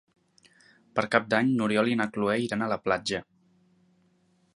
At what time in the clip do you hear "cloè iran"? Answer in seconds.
2.15-2.65